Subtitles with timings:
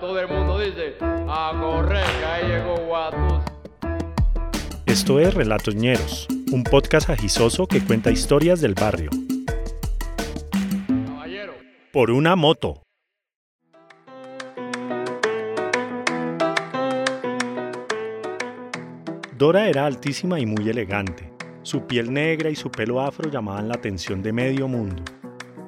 [0.00, 3.42] Todo el mundo dice, a correr, que ahí llegó Guatus.
[4.86, 9.10] Esto es Relatos Ñeros, un podcast agisoso que cuenta historias del barrio.
[11.04, 11.54] Caballero.
[11.92, 12.82] Por una moto.
[19.36, 21.32] Dora era altísima y muy elegante.
[21.62, 25.02] Su piel negra y su pelo afro llamaban la atención de medio mundo.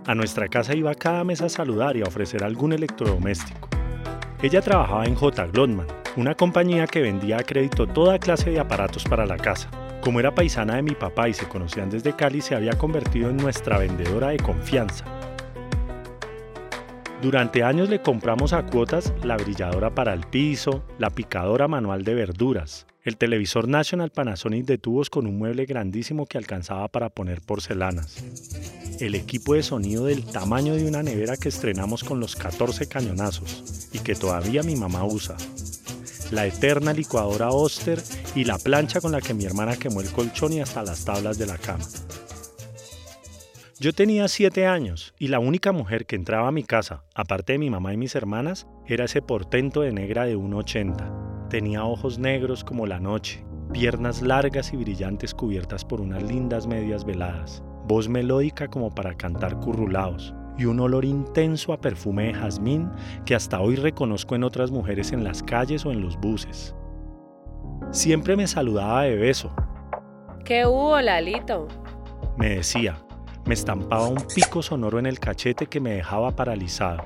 [0.06, 3.69] A nuestra casa iba cada mes a saludar y a ofrecer algún electrodoméstico.
[4.42, 5.48] Ella trabajaba en J.
[5.48, 5.86] Glotman,
[6.16, 9.68] una compañía que vendía a crédito toda clase de aparatos para la casa.
[10.00, 13.36] Como era paisana de mi papá y se conocían desde Cali, se había convertido en
[13.36, 15.04] nuestra vendedora de confianza.
[17.20, 22.14] Durante años le compramos a cuotas la brilladora para el piso, la picadora manual de
[22.14, 27.42] verduras, el televisor National Panasonic de tubos con un mueble grandísimo que alcanzaba para poner
[27.42, 28.24] porcelanas,
[29.00, 33.88] el equipo de sonido del tamaño de una nevera que estrenamos con los 14 cañonazos
[33.92, 35.36] y que todavía mi mamá usa,
[36.30, 38.02] la eterna licuadora Oster
[38.34, 41.38] y la plancha con la que mi hermana quemó el colchón y hasta las tablas
[41.38, 41.84] de la cama.
[43.78, 47.58] Yo tenía siete años y la única mujer que entraba a mi casa, aparte de
[47.58, 51.48] mi mamá y mis hermanas, era ese portento de negra de 1,80.
[51.48, 57.06] Tenía ojos negros como la noche, piernas largas y brillantes cubiertas por unas lindas medias
[57.06, 62.88] veladas, voz melódica como para cantar currulaos y un olor intenso a perfume de jazmín
[63.26, 66.72] que hasta hoy reconozco en otras mujeres en las calles o en los buses.
[67.90, 69.52] Siempre me saludaba de beso.
[70.44, 71.66] ¿Qué hubo, Lalito?
[72.38, 72.96] Me decía,
[73.44, 77.02] me estampaba un pico sonoro en el cachete que me dejaba paralizado.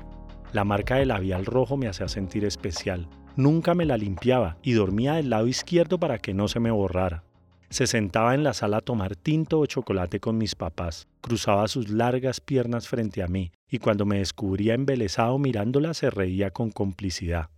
[0.53, 3.07] La marca de labial rojo me hacía sentir especial.
[3.35, 7.23] Nunca me la limpiaba y dormía del lado izquierdo para que no se me borrara.
[7.69, 11.89] Se sentaba en la sala a tomar tinto o chocolate con mis papás, cruzaba sus
[11.89, 17.49] largas piernas frente a mí y cuando me descubría embelesado mirándola se reía con complicidad.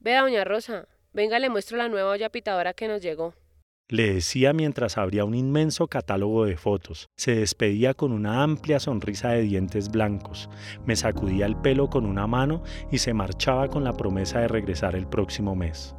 [0.00, 3.34] Vea, doña Rosa, venga, le muestro la nueva olla pitadora que nos llegó.
[3.88, 7.10] Le decía mientras abría un inmenso catálogo de fotos.
[7.18, 10.48] Se despedía con una amplia sonrisa de dientes blancos.
[10.86, 14.96] Me sacudía el pelo con una mano y se marchaba con la promesa de regresar
[14.96, 15.94] el próximo mes.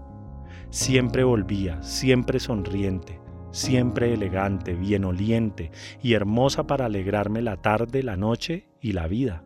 [0.75, 3.17] Siempre volvía, siempre sonriente,
[3.51, 5.71] siempre elegante, bien oliente
[6.03, 9.45] y hermosa para alegrarme la tarde, la noche y la vida.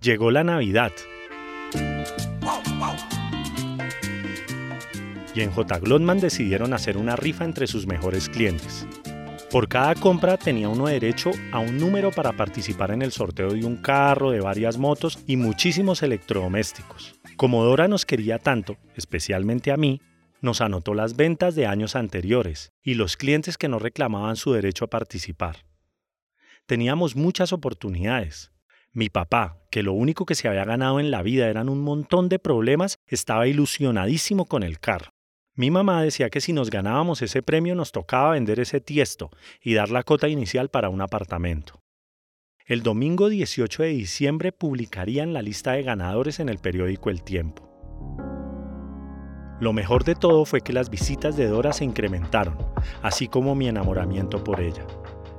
[0.00, 0.92] Llegó la Navidad.
[5.34, 5.78] y en J.
[5.80, 8.88] Glotman decidieron hacer una rifa entre sus mejores clientes.
[9.50, 13.64] Por cada compra tenía uno derecho a un número para participar en el sorteo de
[13.64, 17.18] un carro, de varias motos y muchísimos electrodomésticos.
[17.38, 20.02] Como Dora nos quería tanto, especialmente a mí,
[20.42, 24.84] nos anotó las ventas de años anteriores y los clientes que no reclamaban su derecho
[24.84, 25.64] a participar.
[26.66, 28.52] Teníamos muchas oportunidades.
[28.92, 32.28] Mi papá, que lo único que se había ganado en la vida eran un montón
[32.28, 35.10] de problemas, estaba ilusionadísimo con el carro.
[35.58, 39.28] Mi mamá decía que si nos ganábamos ese premio nos tocaba vender ese tiesto
[39.60, 41.82] y dar la cota inicial para un apartamento.
[42.64, 47.68] El domingo 18 de diciembre publicarían la lista de ganadores en el periódico El Tiempo.
[49.58, 52.56] Lo mejor de todo fue que las visitas de Dora se incrementaron,
[53.02, 54.86] así como mi enamoramiento por ella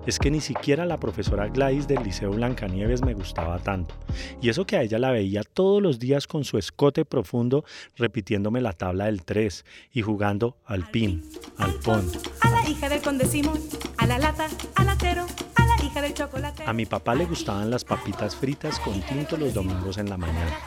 [0.09, 3.96] es que ni siquiera la profesora Gladys del Liceo Blancanieves me gustaba tanto.
[4.42, 7.64] Y eso que a ella la veía todos los días con su escote profundo
[7.96, 11.24] repitiéndome la tabla del 3 y jugando al pin,
[11.58, 12.09] al pon.
[12.42, 13.59] A la hija del conde Simón,
[13.97, 16.64] a la lata, al atero, a la hija del chocolate.
[16.66, 20.58] A mi papá le gustaban las papitas fritas con tinto los domingos en la mañana.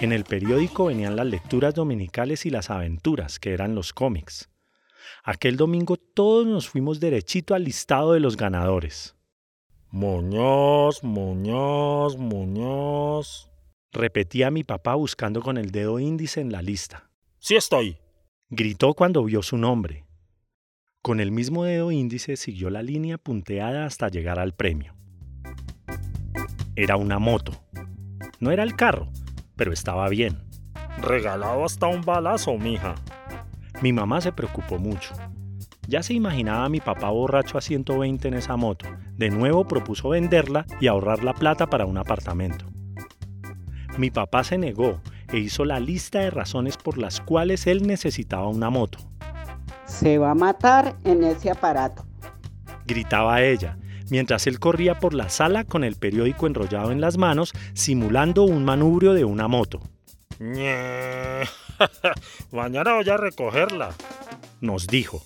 [0.00, 4.48] En el periódico venían las lecturas dominicales y las aventuras, que eran los cómics.
[5.24, 9.14] Aquel domingo todos nos fuimos derechito al listado de los ganadores.
[9.92, 13.48] Muñoz, Muñoz, Muñoz.
[13.92, 17.08] Repetía mi papá buscando con el dedo índice en la lista.
[17.38, 17.98] Sí estoy.
[18.50, 20.06] Gritó cuando vio su nombre.
[21.02, 24.96] Con el mismo dedo índice siguió la línea punteada hasta llegar al premio.
[26.74, 27.52] Era una moto.
[28.40, 29.08] No era el carro,
[29.54, 30.42] pero estaba bien.
[30.98, 32.96] Regalado hasta un balazo, mija.
[33.82, 35.12] Mi mamá se preocupó mucho.
[35.88, 38.86] Ya se imaginaba a mi papá borracho a 120 en esa moto.
[39.16, 42.64] De nuevo propuso venderla y ahorrar la plata para un apartamento.
[43.98, 45.00] Mi papá se negó
[45.32, 48.98] e hizo la lista de razones por las cuales él necesitaba una moto.
[49.84, 52.06] Se va a matar en ese aparato.
[52.86, 53.76] Gritaba ella,
[54.10, 58.64] mientras él corría por la sala con el periódico enrollado en las manos, simulando un
[58.64, 59.80] manubrio de una moto.
[62.50, 63.94] Mañana voy a recogerla,
[64.60, 65.22] nos dijo.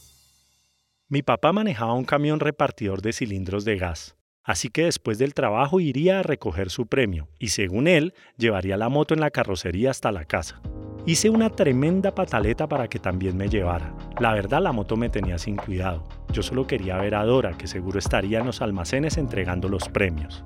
[1.09, 4.17] Mi papá manejaba un camión repartidor de cilindros de gas.
[4.43, 8.89] Así que después del trabajo iría a recoger su premio y según él llevaría la
[8.89, 10.61] moto en la carrocería hasta la casa.
[11.05, 13.95] Hice una tremenda pataleta para que también me llevara.
[14.21, 16.07] La verdad la moto me tenía sin cuidado.
[16.33, 20.45] Yo solo quería ver a Dora, que seguro estaría en los almacenes entregando los premios.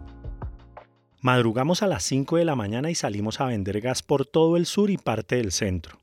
[1.22, 4.64] Madrugamos a las 5 de la mañana y salimos a vender gas por todo el
[4.64, 6.00] sur y parte del centro.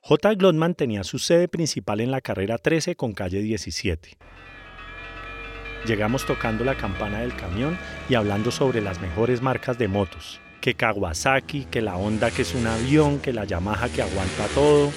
[0.00, 0.36] J.
[0.36, 4.16] Glotman tenía su sede principal en la carrera 13 con calle 17.
[5.86, 7.76] Llegamos tocando la campana del camión
[8.08, 10.40] y hablando sobre las mejores marcas de motos.
[10.62, 14.90] Que Kawasaki, que la Honda que es un avión, que la Yamaha que aguanta todo.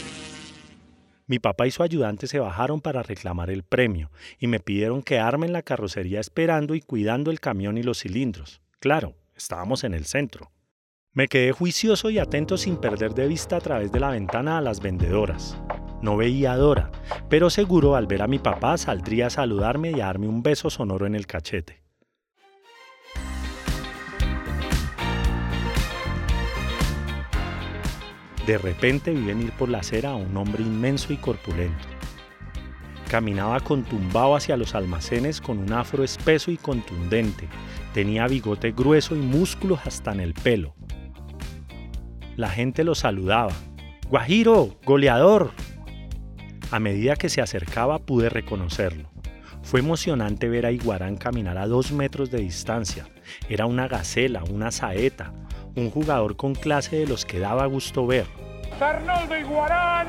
[1.28, 5.48] Mi papá y su ayudante se bajaron para reclamar el premio y me pidieron quedarme
[5.48, 8.62] en la carrocería esperando y cuidando el camión y los cilindros.
[8.80, 10.52] Claro, estábamos en el centro.
[11.14, 14.62] Me quedé juicioso y atento sin perder de vista a través de la ventana a
[14.62, 15.58] las vendedoras.
[16.02, 16.92] No veía a Dora,
[17.30, 20.70] pero seguro al ver a mi papá saldría a saludarme y a darme un beso
[20.70, 21.82] sonoro en el cachete.
[28.46, 31.88] De repente vi venir por la acera a un hombre inmenso y corpulento.
[33.10, 37.48] Caminaba contumbado hacia los almacenes con un afro espeso y contundente.
[37.94, 40.76] Tenía bigote grueso y músculos hasta en el pelo.
[42.38, 43.54] La gente lo saludaba.
[44.10, 45.52] Guajiro, goleador,
[46.72, 49.10] a medida que se acercaba pude reconocerlo.
[49.62, 53.08] Fue emocionante ver a Iguarán caminar a dos metros de distancia.
[53.50, 55.34] Era una gacela, una saeta,
[55.76, 58.26] un jugador con clase de los que daba gusto ver.
[58.80, 60.08] Arnoldo Iguarán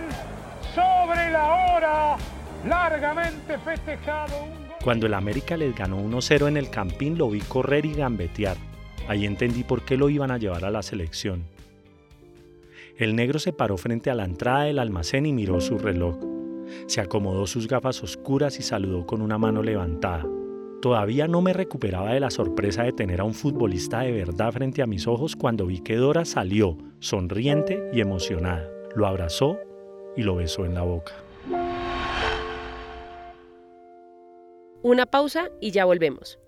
[0.75, 2.17] sobre la hora,
[2.65, 4.62] largamente festejado.
[4.83, 8.57] Cuando el América les ganó 1-0 en el Campín lo vi correr y gambetear.
[9.07, 11.45] Ahí entendí por qué lo iban a llevar a la selección.
[12.99, 16.17] El negro se paró frente a la entrada del almacén y miró su reloj.
[16.87, 20.27] Se acomodó sus gafas oscuras y saludó con una mano levantada.
[20.81, 24.83] Todavía no me recuperaba de la sorpresa de tener a un futbolista de verdad frente
[24.83, 28.69] a mis ojos cuando vi que Dora salió, sonriente y emocionada.
[28.97, 29.59] Lo abrazó
[30.17, 31.13] y lo besó en la boca.
[34.85, 36.41] Una pausa y ya volvemos.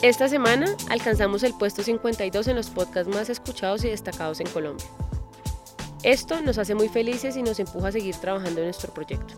[0.00, 4.86] Esta semana alcanzamos el puesto 52 en los podcasts más escuchados y destacados en Colombia.
[6.02, 9.34] Esto nos hace muy felices y nos empuja a seguir trabajando en nuestro proyecto.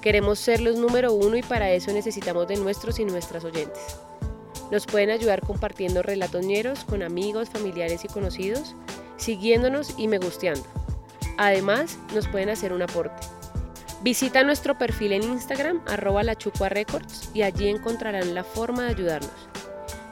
[0.00, 3.95] Queremos ser los número uno y para eso necesitamos de nuestros y nuestras oyentes.
[4.70, 8.74] Nos pueden ayudar compartiendo relatos ñeros con amigos, familiares y conocidos,
[9.16, 10.64] siguiéndonos y me gusteando.
[11.38, 13.26] Además, nos pueden hacer un aporte.
[14.02, 16.36] Visita nuestro perfil en Instagram, arroba la
[16.68, 19.48] Records, y allí encontrarán la forma de ayudarnos.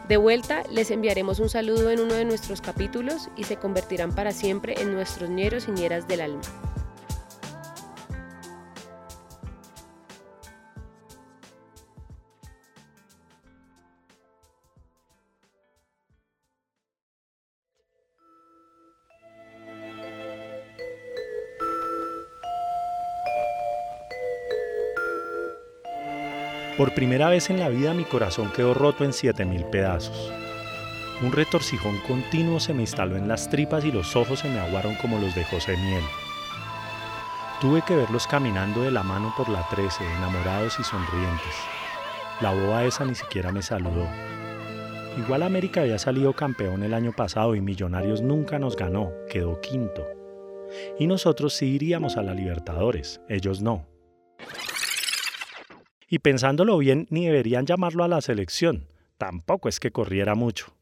[0.08, 4.32] De vuelta, les enviaremos un saludo en uno de nuestros capítulos y se convertirán para
[4.32, 6.42] siempre en nuestros ñeros y ñeras del alma.
[26.76, 30.32] Por primera vez en la vida mi corazón quedó roto en 7000 pedazos.
[31.22, 34.96] Un retorcijón continuo se me instaló en las tripas y los ojos se me aguaron
[34.96, 36.02] como los de José Miel.
[37.60, 41.54] Tuve que verlos caminando de la mano por la 13, enamorados y sonrientes.
[42.40, 44.08] La boba esa ni siquiera me saludó.
[45.16, 50.04] Igual América había salido campeón el año pasado y Millonarios nunca nos ganó, quedó quinto.
[50.98, 53.93] Y nosotros sí iríamos a la Libertadores, ellos no.
[56.08, 58.88] Y pensándolo bien, ni deberían llamarlo a la selección.
[59.18, 60.76] Tampoco es que corriera mucho.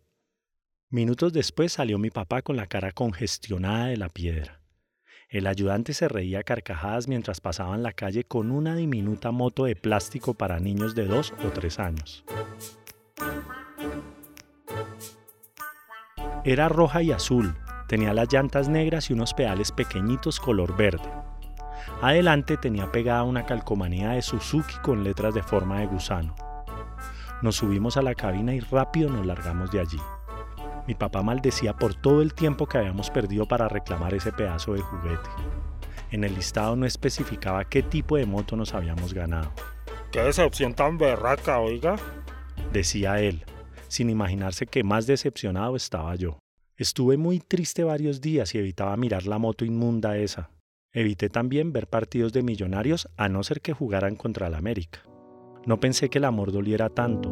[0.91, 4.61] Minutos después salió mi papá con la cara congestionada de la piedra.
[5.29, 10.35] El ayudante se reía carcajadas mientras pasaban la calle con una diminuta moto de plástico
[10.35, 12.23] para niños de dos o tres años.
[16.45, 17.55] Era roja y azul,
[17.89, 21.22] tenía las llantas negras y unos pedales pequeñitos color verde.
[22.01, 26.35] Adelante tenía pegada una calcomanía de Suzuki con letras de forma de gusano.
[27.43, 29.99] Nos subimos a la cabina y rápido nos largamos de allí.
[30.87, 34.81] Mi papá maldecía por todo el tiempo que habíamos perdido para reclamar ese pedazo de
[34.81, 35.29] juguete.
[36.11, 39.53] En el listado no especificaba qué tipo de moto nos habíamos ganado.
[40.11, 41.97] ¡Qué decepción tan berraca, oiga!
[42.73, 43.45] Decía él,
[43.89, 46.39] sin imaginarse que más decepcionado estaba yo.
[46.77, 50.51] Estuve muy triste varios días y evitaba mirar la moto inmunda esa.
[50.95, 55.01] Evité también ver partidos de millonarios a no ser que jugaran contra el América.
[55.65, 57.31] No pensé que el amor doliera tanto.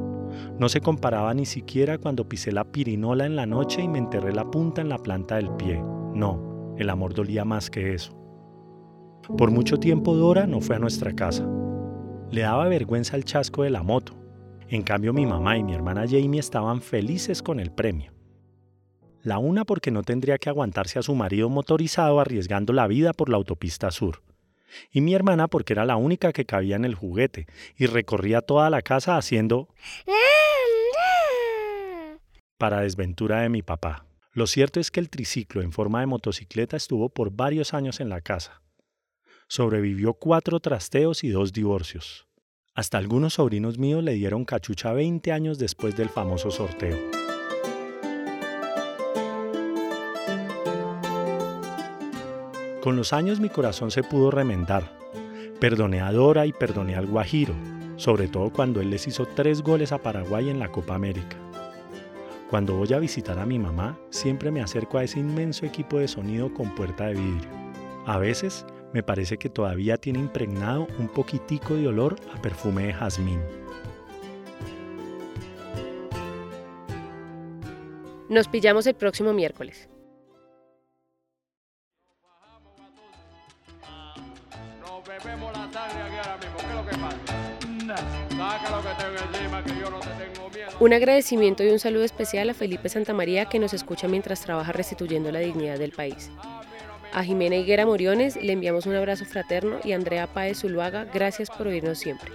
[0.59, 4.33] No se comparaba ni siquiera cuando pisé la pirinola en la noche y me enterré
[4.33, 5.83] la punta en la planta del pie.
[6.15, 8.17] No, el amor dolía más que eso.
[9.37, 11.47] Por mucho tiempo Dora no fue a nuestra casa.
[12.31, 14.17] Le daba vergüenza el chasco de la moto.
[14.69, 18.20] En cambio mi mamá y mi hermana Jamie estaban felices con el premio.
[19.23, 23.29] La una porque no tendría que aguantarse a su marido motorizado arriesgando la vida por
[23.29, 24.23] la autopista sur.
[24.93, 27.47] Y mi hermana porque era la única que cabía en el juguete
[27.77, 29.69] y recorría toda la casa haciendo
[32.57, 34.07] para desventura de mi papá.
[34.33, 38.09] Lo cierto es que el triciclo en forma de motocicleta estuvo por varios años en
[38.09, 38.63] la casa.
[39.49, 42.29] Sobrevivió cuatro trasteos y dos divorcios.
[42.75, 47.20] Hasta algunos sobrinos míos le dieron cachucha 20 años después del famoso sorteo.
[52.83, 54.97] Con los años mi corazón se pudo remendar.
[55.61, 57.55] Perdoné a Dora y perdoné al Guajiro,
[57.97, 61.37] sobre todo cuando él les hizo tres goles a Paraguay en la Copa América.
[62.49, 66.09] Cuando voy a visitar a mi mamá, siempre me acerco a ese inmenso equipo de
[66.09, 67.51] sonido con puerta de vidrio.
[68.07, 72.95] A veces me parece que todavía tiene impregnado un poquitico de olor a perfume de
[72.95, 73.41] jazmín.
[78.31, 79.90] Nos pillamos el próximo miércoles.
[85.01, 86.57] Nos bebemos la sangre aquí ahora mismo.
[86.59, 88.21] ¿Qué es lo que pasa?
[88.37, 90.71] Saca lo que tengo encima, que yo no te tengo miedo.
[90.79, 95.33] Un agradecimiento y un saludo especial a Felipe Santamaría que nos escucha mientras trabaja restituyendo
[95.33, 96.31] la dignidad del país.
[97.15, 101.49] A Jimena Higuera Moriones le enviamos un abrazo fraterno y a Andrea Páez Zuluaga, gracias
[101.49, 102.31] por oírnos siempre.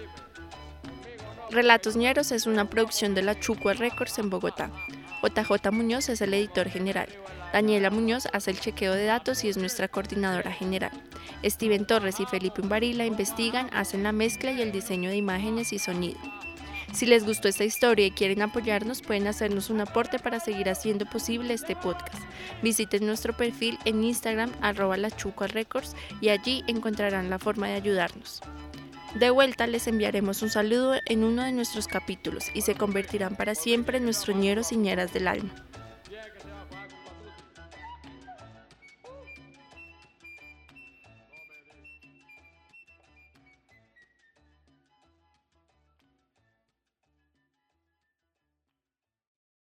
[1.55, 4.71] Relatos Ñeros es una producción de la Chucua Records en Bogotá.
[5.24, 7.07] JJ Muñoz es el editor general.
[7.53, 10.91] Daniela Muñoz hace el chequeo de datos y es nuestra coordinadora general.
[11.45, 15.79] Steven Torres y Felipe Umbarila investigan, hacen la mezcla y el diseño de imágenes y
[15.79, 16.19] sonido.
[16.91, 21.05] Si les gustó esta historia y quieren apoyarnos, pueden hacernos un aporte para seguir haciendo
[21.05, 22.21] posible este podcast.
[22.63, 24.97] Visiten nuestro perfil en Instagram, arroba
[26.19, 28.41] y allí encontrarán la forma de ayudarnos.
[29.15, 33.55] De vuelta les enviaremos un saludo en uno de nuestros capítulos y se convertirán para
[33.55, 35.53] siempre en nuestros ñeros y ñeras del alma.